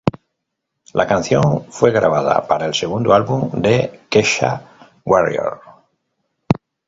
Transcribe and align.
La 0.95 1.05
canción 1.05 1.65
fue 1.71 1.91
grabada 1.91 2.47
para 2.47 2.65
el 2.65 2.73
segundo 2.73 3.13
álbum 3.13 3.51
de 3.61 3.99
Kesha, 4.09 4.63
"Warrior". 5.05 5.61